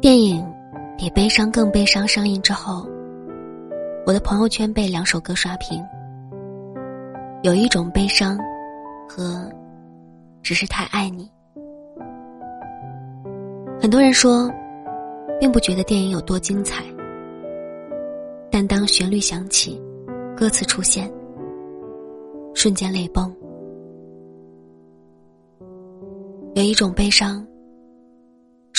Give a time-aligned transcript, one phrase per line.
[0.00, 0.42] 电影
[0.96, 2.88] 《比悲伤更悲伤》上映之后，
[4.06, 5.84] 我的朋友圈被两首歌刷屏。
[7.42, 8.38] 有一种悲伤，
[9.08, 9.50] 和
[10.42, 11.30] 只是太爱你。
[13.80, 14.50] 很多人说，
[15.40, 16.84] 并不觉得电影有多精彩，
[18.50, 19.80] 但当旋律响起，
[20.36, 21.12] 歌词出现，
[22.54, 23.34] 瞬间泪崩。
[26.54, 27.44] 有一种悲伤。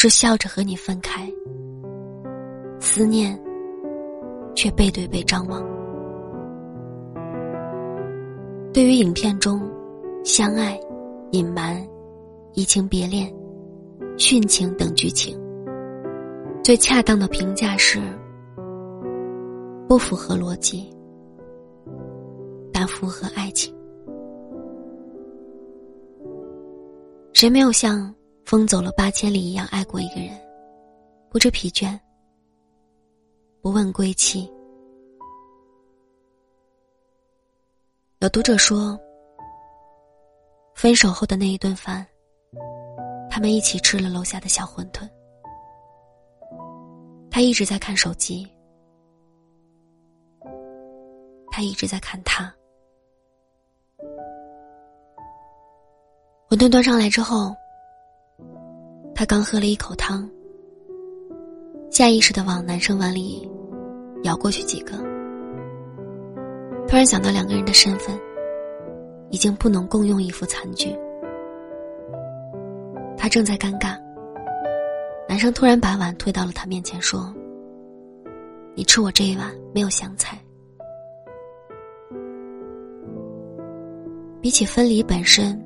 [0.00, 1.28] 是笑着和你分开，
[2.78, 3.36] 思念
[4.54, 5.60] 却背对背张望。
[8.72, 9.60] 对于影片中
[10.22, 10.78] 相爱、
[11.32, 11.84] 隐瞒、
[12.54, 13.28] 移情别恋、
[14.16, 15.36] 殉情等剧情，
[16.62, 17.98] 最恰当的评价是
[19.88, 20.88] 不符合逻辑，
[22.72, 23.74] 但符合爱情。
[27.32, 28.14] 谁没有像？
[28.48, 30.30] 风走了八千里一样爱过一个人，
[31.28, 32.00] 不知疲倦，
[33.60, 34.50] 不问归期。
[38.20, 38.98] 有读者说，
[40.74, 42.06] 分手后的那一顿饭，
[43.28, 45.06] 他们一起吃了楼下的小馄饨。
[47.30, 48.50] 他一直在看手机，
[51.50, 52.50] 他一直在看他。
[56.48, 57.54] 馄饨端上来之后。
[59.18, 60.30] 他刚喝了一口汤，
[61.90, 63.50] 下意识的往男生碗里
[64.22, 64.92] 舀过去几个，
[66.86, 68.16] 突然想到两个人的身份，
[69.30, 70.96] 已经不能共用一副餐具。
[73.16, 73.98] 他正在尴尬，
[75.28, 77.34] 男生突然把碗推到了他面前，说
[78.76, 80.38] ：“你吃我这一碗，没有香菜。”
[84.40, 85.60] 比起分离本身，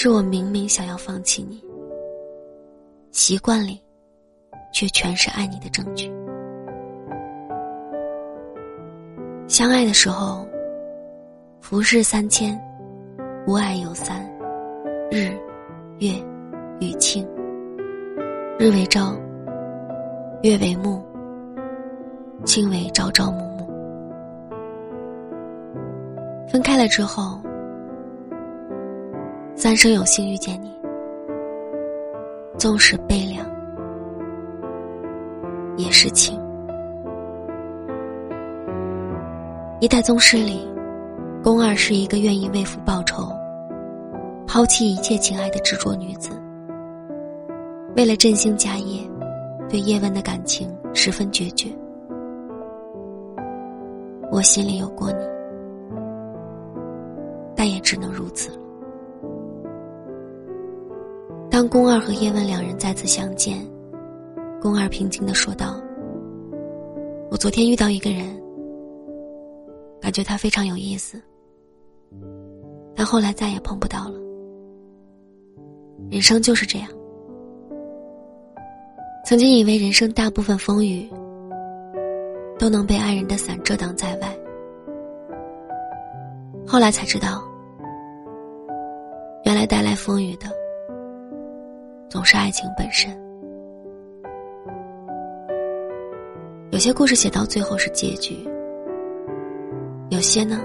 [0.00, 1.60] 是我明明想要放弃你，
[3.10, 3.82] 习惯里，
[4.72, 6.08] 却全是爱你的证据。
[9.48, 10.46] 相爱的时候，
[11.60, 12.56] 浮世三千，
[13.44, 14.24] 无爱有三，
[15.10, 15.36] 日、
[15.98, 16.12] 月、
[16.78, 17.26] 与卿。
[18.56, 19.18] 日为朝，
[20.44, 21.02] 月为暮，
[22.44, 23.66] 卿为朝朝暮暮。
[26.46, 27.40] 分开了之后。
[29.60, 30.72] 三生有幸遇见你，
[32.56, 33.44] 纵使悲凉，
[35.76, 36.40] 也是情。
[39.80, 40.60] 一代宗师里，
[41.42, 43.32] 宫二是一个愿意为父报仇、
[44.46, 46.30] 抛弃一切情爱的执着女子。
[47.96, 49.02] 为了振兴家业，
[49.68, 51.68] 对叶问的感情十分决绝。
[54.30, 55.24] 我心里有过你，
[57.56, 58.67] 但也只能如此了。
[61.58, 63.58] 当宫二和叶问两人再次相见，
[64.62, 65.74] 宫二平静的说道
[67.32, 68.24] ：“我昨天遇到一个人，
[70.00, 71.20] 感觉他非常有意思，
[72.94, 74.20] 但后来再也碰不到了。
[76.08, 76.88] 人生就是这样，
[79.26, 81.10] 曾经以为人生大部分风雨
[82.56, 84.38] 都能被爱人的伞遮挡在外，
[86.64, 87.42] 后来才知道，
[89.42, 90.46] 原来带来风雨的。”
[92.08, 93.10] 总是爱情本身。
[96.70, 98.48] 有些故事写到最后是结局，
[100.10, 100.60] 有些呢，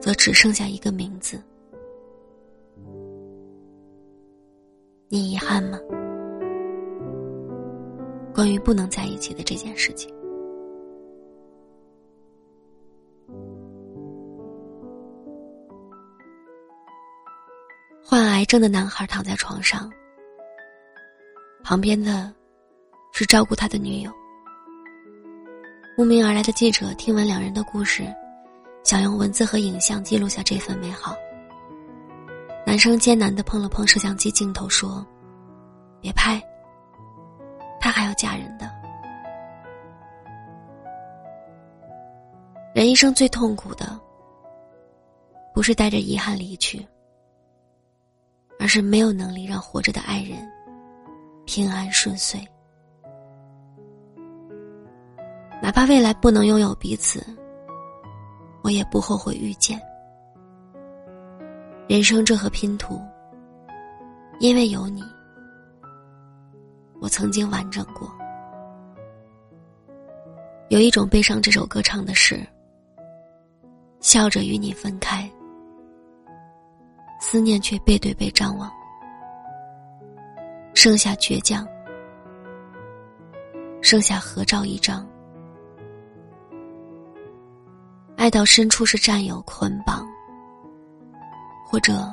[0.00, 1.42] 则只剩下一个名字。
[5.08, 5.78] 你遗憾吗？
[8.34, 10.15] 关于不能在一起的这件事情。
[18.36, 19.90] 癌症的男孩躺在床上，
[21.64, 22.30] 旁边的，
[23.14, 24.12] 是照顾他的女友。
[25.96, 28.14] 慕名而来的记者听闻两人的故事，
[28.84, 31.16] 想用文字和影像记录下这份美好。
[32.66, 35.02] 男生艰难的碰了碰摄像机镜头，说
[36.02, 36.38] ：“别拍，
[37.80, 38.70] 他还要嫁人的。
[42.74, 43.98] 人一生最痛苦的，
[45.54, 46.86] 不是带着遗憾离去。”
[48.58, 50.38] 而是没有能力让活着的爱人
[51.44, 52.40] 平安顺遂，
[55.62, 57.24] 哪怕未来不能拥有彼此，
[58.62, 59.80] 我也不后悔遇见。
[61.88, 63.00] 人生这盒拼图，
[64.40, 65.04] 因为有你，
[67.00, 68.12] 我曾经完整过。
[70.68, 72.44] 有一种悲伤，这首歌唱的是：
[74.00, 75.30] 笑着与你分开。
[77.28, 78.70] 思念却背对背张望，
[80.74, 81.66] 剩下倔强，
[83.82, 85.04] 剩下合照一张。
[88.16, 90.06] 爱到深处是占有捆绑，
[91.66, 92.08] 或者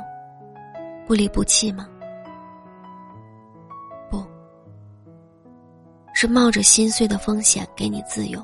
[1.06, 1.88] 不离不弃吗？
[4.10, 4.26] 不，
[6.16, 8.44] 是冒着心碎的风险给你自由。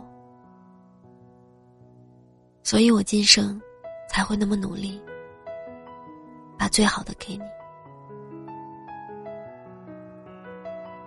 [2.62, 3.60] 所以我今生
[4.08, 5.02] 才会那么努力，
[6.60, 7.44] 把最好的给你。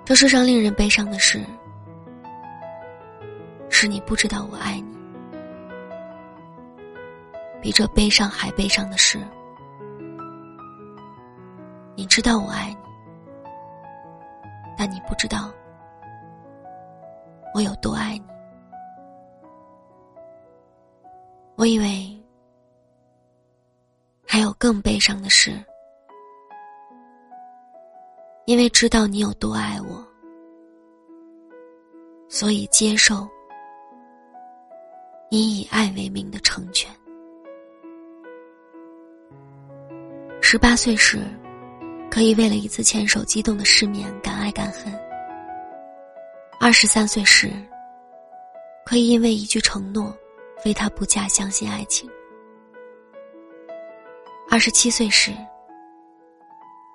[0.05, 1.45] 这世上令人悲伤的事，
[3.69, 4.97] 是你不知道我爱你；
[7.61, 9.19] 比这悲伤还悲伤的是，
[11.95, 12.77] 你知道我爱你，
[14.77, 15.53] 但你不知道
[17.55, 18.25] 我有多爱你。
[21.55, 22.12] 我以为
[24.63, 25.51] 更悲伤的是，
[28.45, 30.07] 因为知道你有多爱我，
[32.29, 33.29] 所以接受
[35.29, 36.89] 你以爱为名的成全。
[40.41, 41.19] 十八岁时，
[42.09, 44.93] 可以为了一次牵手激动的失眠敢爱敢恨；
[46.61, 47.51] 二十三岁时，
[48.87, 50.17] 可以因为一句承诺。
[50.63, 52.09] 非他不嫁，相信爱情。
[54.53, 55.33] 二十七岁时，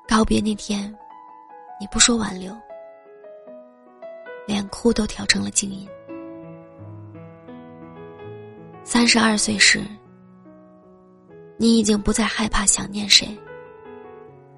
[0.08, 0.96] 告别那天，
[1.80, 2.56] 你不说挽留，
[4.46, 5.90] 连哭都调成了静音。
[8.84, 9.82] 三十二岁时，
[11.58, 13.36] 你已经不再害怕想念谁，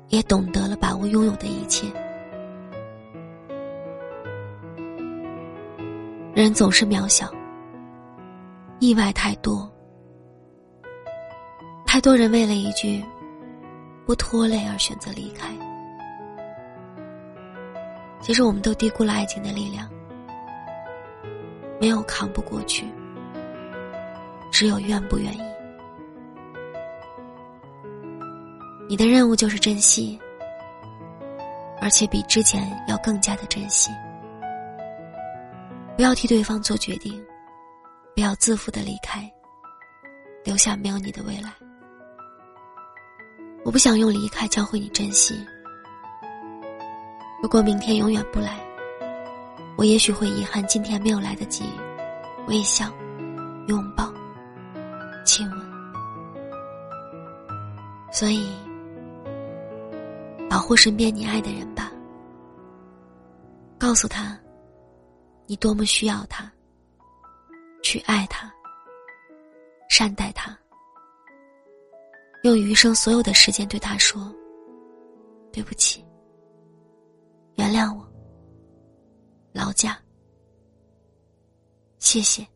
[0.09, 1.87] 也懂得了把握拥有的一切。
[6.35, 7.31] 人总是渺小。
[8.79, 9.71] 意外太多，
[11.91, 13.03] 太多人为了一句
[14.05, 15.49] “不拖累”而选择离开。
[18.21, 19.89] 其实，我们都低估了爱情的力量。
[21.81, 22.85] 没有扛不过去，
[24.51, 25.41] 只有愿不愿意。
[28.87, 30.19] 你的任务就是珍惜，
[31.81, 33.89] 而且比之前要更加的珍惜。
[35.95, 37.19] 不要替对方做决定。
[38.13, 39.27] 不要自负的离开，
[40.43, 41.51] 留下没有你的未来。
[43.69, 45.45] 我不想用离开教会你珍惜。
[47.39, 48.59] 如果明天永远不来，
[49.77, 51.65] 我也许会遗憾今天没有来得及
[52.47, 52.91] 微笑、
[53.67, 54.11] 拥抱、
[55.23, 55.59] 亲吻。
[58.11, 58.49] 所以，
[60.49, 61.91] 保护身边你爱的人吧。
[63.77, 64.35] 告诉他，
[65.45, 66.51] 你多么需要他。
[67.83, 68.51] 去爱他，
[69.89, 70.57] 善待他，
[72.43, 74.33] 用余生所有的时间对他说
[75.51, 76.03] ：“对不起，
[77.55, 78.09] 原谅我，
[79.51, 80.01] 劳驾，
[81.99, 82.47] 谢谢，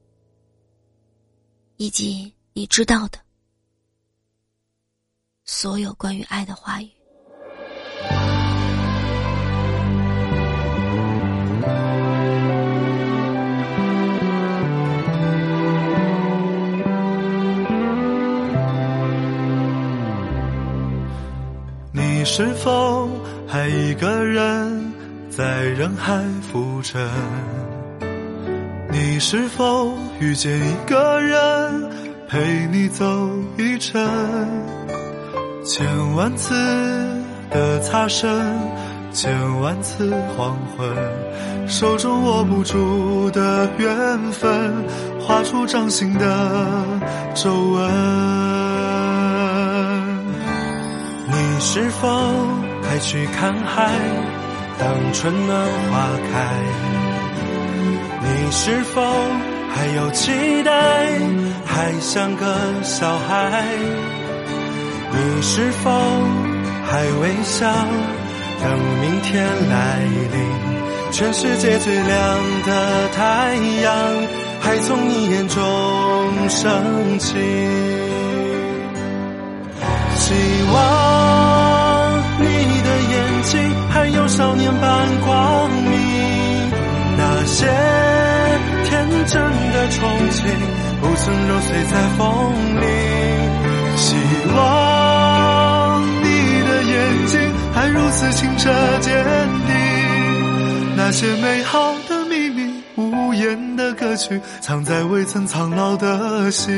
[1.76, 3.20] 以及你知道的
[5.44, 6.90] 所有关于爱的话语。”
[22.24, 23.10] 你是否
[23.46, 24.94] 还一个人
[25.30, 27.06] 在人海浮沉？
[28.90, 31.92] 你是否遇见一个人
[32.30, 34.02] 陪你走一程？
[35.66, 36.56] 千万次
[37.50, 38.30] 的擦身，
[39.12, 44.74] 千万次黄昏，手中握不住的缘分，
[45.20, 46.72] 画出掌心的
[47.36, 48.43] 皱纹。
[51.56, 52.10] 你是否
[52.82, 53.88] 还去看海？
[54.80, 55.56] 当春暖
[55.92, 56.34] 花开，
[58.24, 59.04] 你是否
[59.70, 60.32] 还有期
[60.64, 60.72] 待？
[61.64, 63.64] 还像个小孩？
[65.12, 65.92] 你是否
[66.90, 67.72] 还微笑？
[68.64, 70.00] 等明天来
[70.32, 72.18] 临，全世界最亮
[72.66, 73.94] 的太阳，
[74.60, 75.62] 还从你眼中
[76.50, 77.38] 升起，
[80.18, 80.34] 希
[80.74, 81.33] 望。
[84.24, 85.92] 还有少年般光明，
[87.18, 87.66] 那些
[88.86, 89.42] 天真
[89.74, 90.00] 的憧
[90.32, 90.48] 憬，
[91.02, 92.24] 不曾揉碎在风
[92.80, 92.86] 里。
[93.98, 94.16] 希
[94.56, 96.28] 望你
[96.64, 97.38] 的眼睛
[97.74, 99.14] 还如此清澈坚
[99.68, 106.72] 定，那些美好的秘密，无言的歌曲，藏在未曾苍老的心。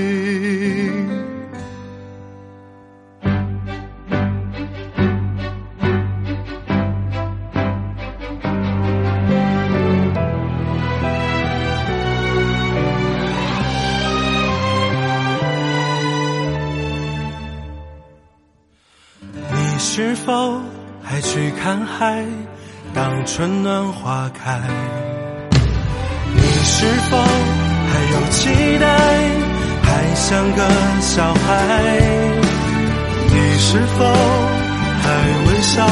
[21.36, 22.24] 去看海？
[22.94, 24.58] 当春暖花开，
[26.34, 28.88] 你是否还有期待？
[29.84, 30.64] 还像个
[31.02, 31.44] 小孩？
[33.28, 34.06] 你是否
[35.04, 35.12] 还
[35.48, 35.86] 微笑？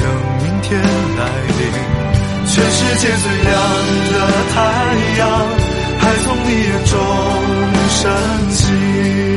[0.00, 0.02] 等
[0.42, 1.22] 明天来
[1.56, 1.62] 临？
[2.44, 3.54] 全世界最亮
[4.12, 4.16] 的
[4.52, 4.56] 太
[5.20, 5.22] 阳，
[6.00, 6.92] 还从你眼中
[7.90, 8.10] 升
[8.50, 9.27] 起。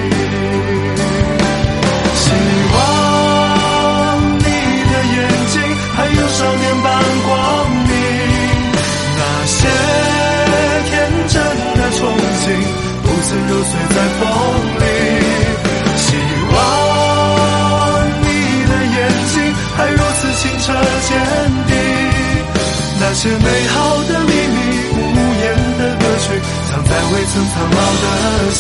[23.22, 24.58] 些美好的秘密，
[24.98, 24.98] 无
[25.38, 26.26] 言的歌曲，
[26.72, 28.06] 藏在未曾苍老的
[28.52, 28.60] 心。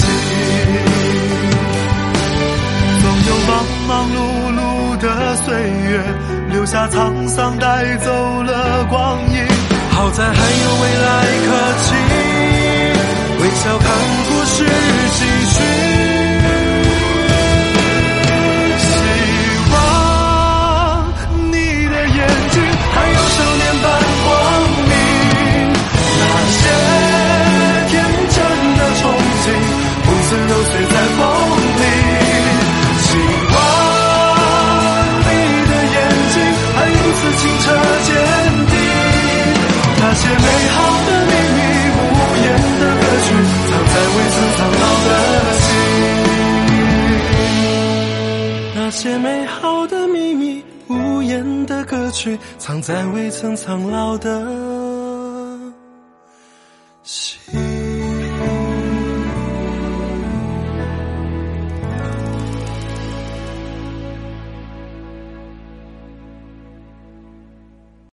[3.01, 3.49] 总有忙
[3.87, 4.15] 忙碌
[4.53, 4.61] 碌
[4.99, 5.05] 的
[5.37, 5.89] 岁月，
[6.51, 9.37] 留下沧桑，带走了光阴。
[9.93, 11.09] 好在还有未来
[11.47, 11.49] 可
[11.81, 11.95] 期，
[13.41, 13.87] 微笑看
[14.29, 14.63] 故事
[15.17, 15.25] 集
[51.65, 54.80] 的歌曲藏在未曾苍老的。